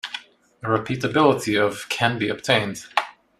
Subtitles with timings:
[0.63, 2.85] A repeatability of can be obtained.